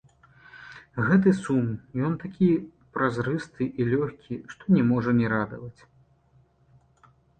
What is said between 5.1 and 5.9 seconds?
не радаваць.